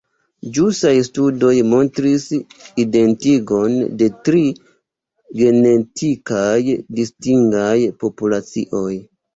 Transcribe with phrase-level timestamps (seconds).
[0.53, 2.25] Ĵusaj studoj montris
[2.85, 4.43] identigon de tri
[5.45, 6.59] genetikaj
[7.03, 8.91] distingaj populacioj.